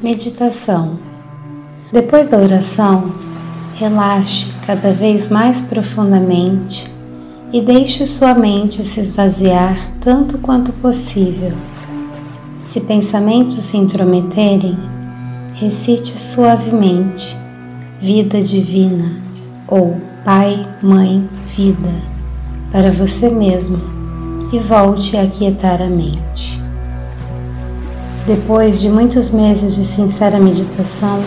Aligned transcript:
Meditação. 0.00 0.98
Depois 1.92 2.30
da 2.30 2.38
oração, 2.38 3.12
relaxe 3.74 4.46
cada 4.64 4.92
vez 4.92 5.28
mais 5.28 5.60
profundamente 5.60 6.88
e 7.52 7.60
deixe 7.60 8.06
sua 8.06 8.32
mente 8.32 8.84
se 8.84 9.00
esvaziar 9.00 9.90
tanto 10.00 10.38
quanto 10.38 10.72
possível. 10.74 11.52
Se 12.64 12.80
pensamentos 12.80 13.64
se 13.64 13.76
intrometerem, 13.76 14.78
recite 15.54 16.20
suavemente 16.20 17.36
Vida 18.00 18.40
Divina 18.40 19.16
ou 19.66 19.96
Pai, 20.24 20.64
Mãe, 20.80 21.28
Vida 21.56 22.18
para 22.70 22.92
você 22.92 23.30
mesmo 23.30 23.80
e 24.52 24.58
volte 24.58 25.16
a 25.16 25.22
aquietar 25.22 25.82
a 25.82 25.88
mente. 25.88 26.57
Depois 28.28 28.78
de 28.78 28.90
muitos 28.90 29.30
meses 29.30 29.74
de 29.74 29.84
sincera 29.86 30.38
meditação, 30.38 31.18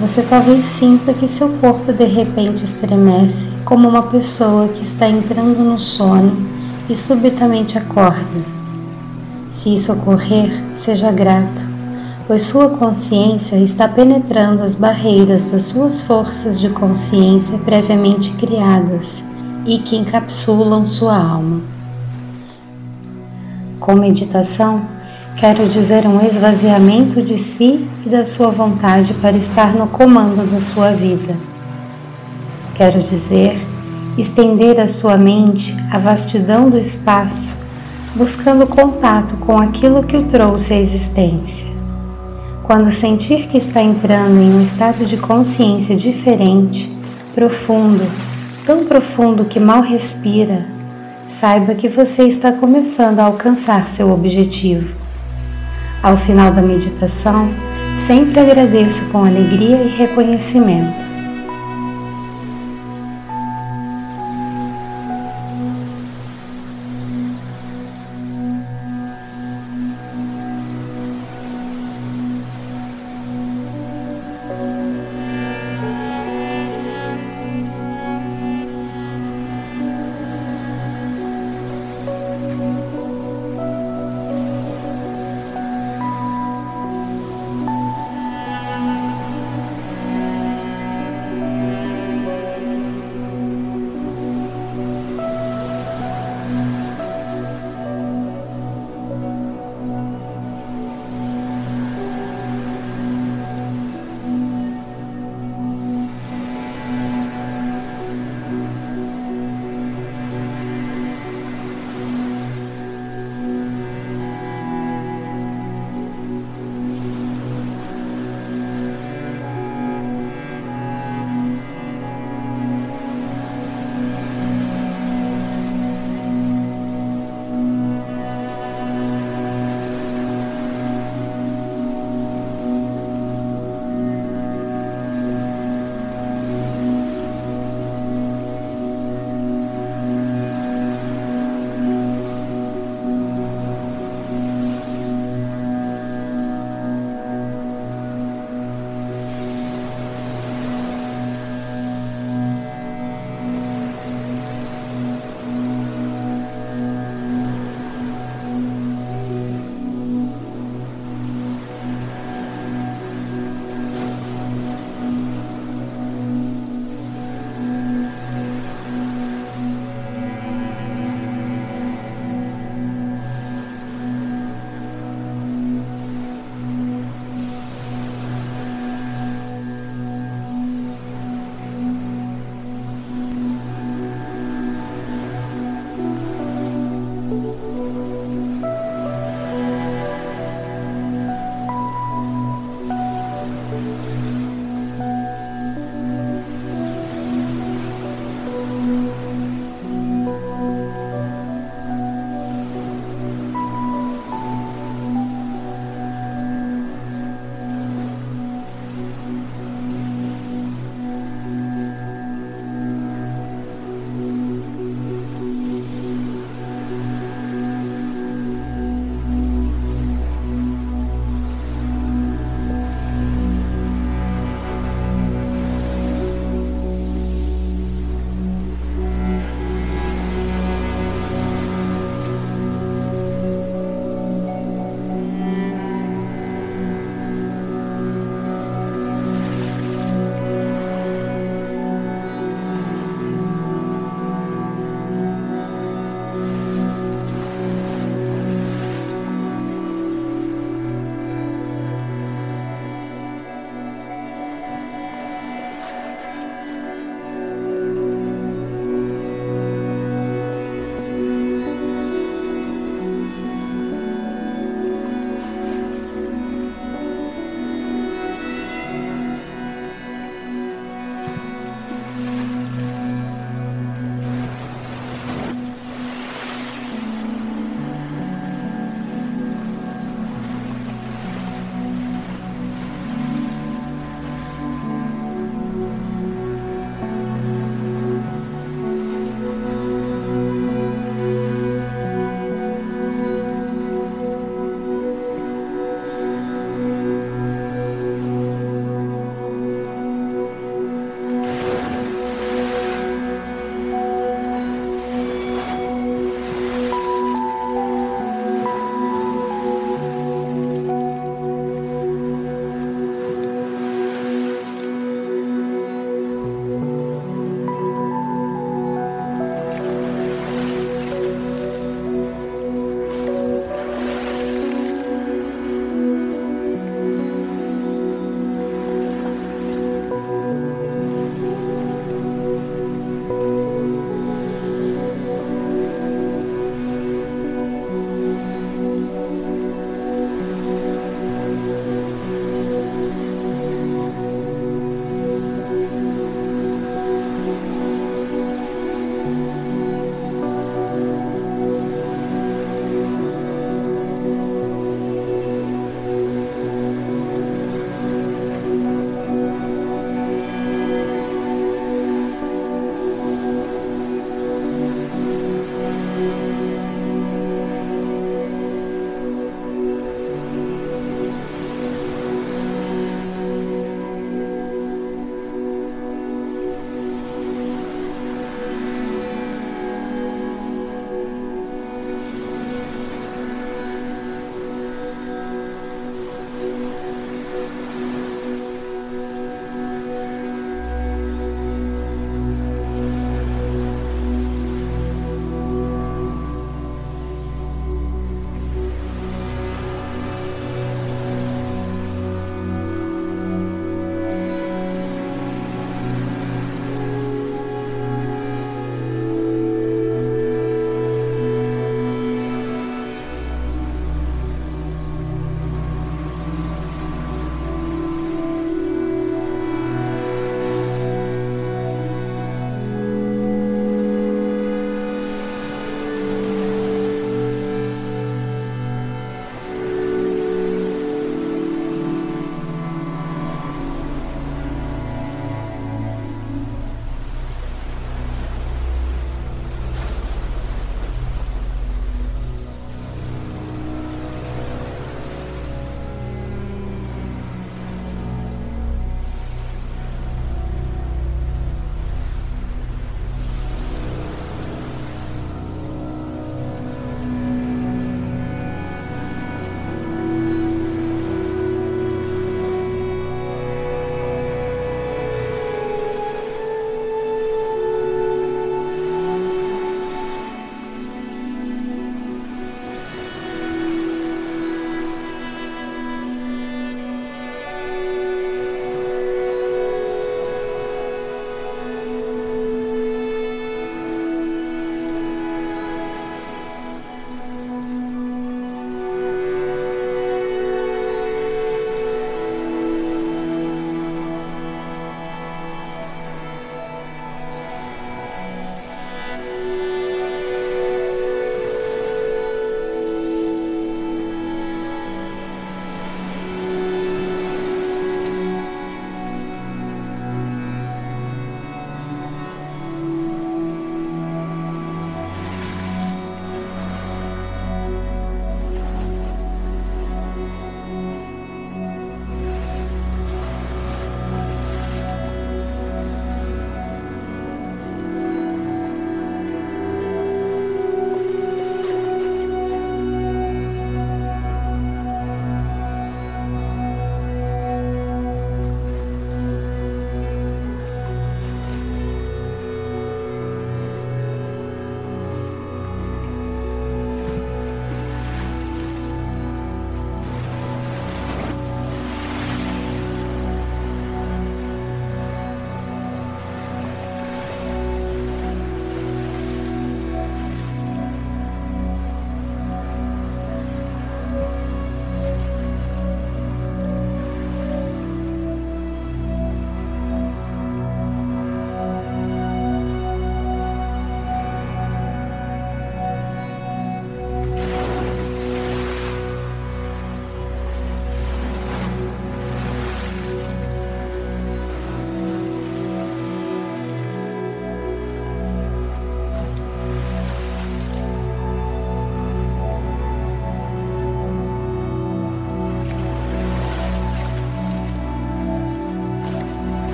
você 0.00 0.22
talvez 0.22 0.64
sinta 0.64 1.12
que 1.12 1.28
seu 1.28 1.50
corpo 1.60 1.92
de 1.92 2.06
repente 2.06 2.64
estremece 2.64 3.50
como 3.66 3.86
uma 3.86 4.04
pessoa 4.04 4.66
que 4.68 4.82
está 4.82 5.06
entrando 5.06 5.58
no 5.58 5.78
sono 5.78 6.34
e 6.88 6.96
subitamente 6.96 7.76
acorda. 7.76 8.40
Se 9.50 9.74
isso 9.74 9.92
ocorrer, 9.92 10.50
seja 10.74 11.12
grato, 11.12 11.62
pois 12.26 12.44
sua 12.44 12.70
consciência 12.78 13.56
está 13.56 13.86
penetrando 13.86 14.62
as 14.62 14.74
barreiras 14.74 15.44
das 15.44 15.64
suas 15.64 16.00
forças 16.00 16.58
de 16.58 16.70
consciência 16.70 17.58
previamente 17.58 18.30
criadas 18.36 19.22
e 19.66 19.80
que 19.80 19.96
encapsulam 19.96 20.86
sua 20.86 21.14
alma. 21.14 21.60
Com 23.78 23.96
meditação, 23.96 24.80
Quero 25.36 25.68
dizer 25.68 26.06
um 26.06 26.24
esvaziamento 26.24 27.20
de 27.20 27.36
si 27.36 27.88
e 28.06 28.08
da 28.08 28.24
sua 28.24 28.50
vontade 28.50 29.12
para 29.14 29.36
estar 29.36 29.74
no 29.74 29.88
comando 29.88 30.48
da 30.48 30.60
sua 30.60 30.92
vida. 30.92 31.36
Quero 32.74 33.02
dizer 33.02 33.60
estender 34.16 34.78
a 34.78 34.88
sua 34.88 35.16
mente 35.16 35.74
à 35.90 35.98
vastidão 35.98 36.68
do 36.68 36.78
espaço, 36.78 37.60
buscando 38.14 38.66
contato 38.66 39.36
com 39.38 39.58
aquilo 39.58 40.04
que 40.04 40.16
o 40.16 40.26
trouxe 40.26 40.74
à 40.74 40.78
existência. 40.78 41.66
Quando 42.62 42.92
sentir 42.92 43.48
que 43.48 43.58
está 43.58 43.82
entrando 43.82 44.40
em 44.40 44.54
um 44.54 44.62
estado 44.62 45.04
de 45.04 45.16
consciência 45.16 45.96
diferente, 45.96 46.94
profundo, 47.34 48.04
tão 48.64 48.84
profundo 48.84 49.46
que 49.46 49.58
mal 49.58 49.82
respira, 49.82 50.66
saiba 51.26 51.74
que 51.74 51.88
você 51.88 52.24
está 52.24 52.52
começando 52.52 53.18
a 53.18 53.24
alcançar 53.24 53.88
seu 53.88 54.12
objetivo. 54.12 55.01
Ao 56.02 56.16
final 56.16 56.52
da 56.52 56.60
meditação, 56.60 57.48
sempre 58.06 58.40
agradeça 58.40 59.00
com 59.12 59.24
alegria 59.24 59.76
e 59.76 59.88
reconhecimento. 59.88 61.11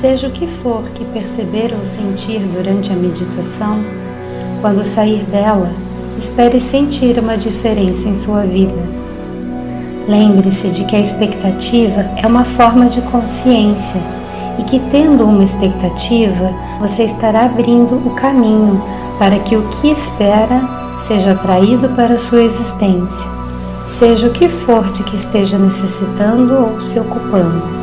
Seja 0.00 0.26
o 0.26 0.30
que 0.30 0.46
for 0.46 0.82
que 0.94 1.06
perceber 1.06 1.74
ou 1.74 1.82
sentir 1.86 2.40
durante 2.40 2.92
a 2.92 2.94
meditação, 2.94 3.78
quando 4.60 4.84
sair 4.84 5.24
dela, 5.24 5.70
espere 6.18 6.60
sentir 6.60 7.18
uma 7.18 7.34
diferença 7.34 8.06
em 8.06 8.14
sua 8.14 8.42
vida. 8.42 8.76
Lembre-se 10.06 10.68
de 10.68 10.84
que 10.84 10.94
a 10.94 11.00
expectativa 11.00 12.02
é 12.22 12.26
uma 12.26 12.44
forma 12.44 12.90
de 12.90 13.00
consciência 13.00 13.98
e 14.58 14.64
que, 14.64 14.80
tendo 14.90 15.24
uma 15.24 15.42
expectativa, 15.42 16.50
você 16.78 17.04
estará 17.04 17.46
abrindo 17.46 17.96
o 18.06 18.10
caminho 18.10 18.82
para 19.18 19.38
que 19.38 19.56
o 19.56 19.66
que 19.68 19.88
espera 19.88 20.60
seja 21.00 21.32
atraído 21.32 21.88
para 21.96 22.18
sua 22.18 22.42
existência, 22.42 23.26
seja 23.88 24.26
o 24.26 24.32
que 24.32 24.46
for 24.46 24.92
de 24.92 25.02
que 25.04 25.16
esteja 25.16 25.56
necessitando 25.56 26.54
ou 26.54 26.82
se 26.82 27.00
ocupando. 27.00 27.75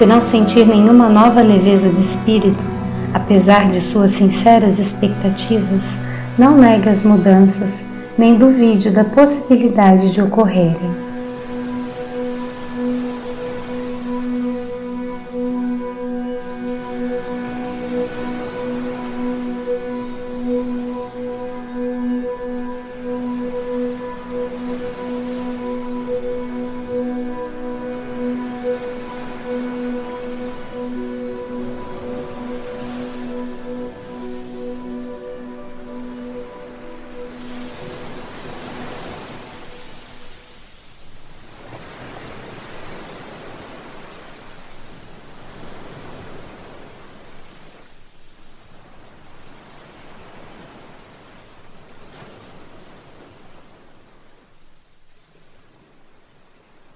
Se 0.00 0.06
não 0.06 0.22
sentir 0.22 0.66
nenhuma 0.66 1.10
nova 1.10 1.42
leveza 1.42 1.90
de 1.90 2.00
espírito, 2.00 2.64
apesar 3.12 3.68
de 3.68 3.82
suas 3.82 4.12
sinceras 4.12 4.78
expectativas, 4.78 5.98
não 6.38 6.56
negue 6.56 6.88
as 6.88 7.02
mudanças, 7.02 7.82
nem 8.16 8.34
duvide 8.34 8.88
da 8.88 9.04
possibilidade 9.04 10.10
de 10.10 10.22
ocorrerem. 10.22 11.09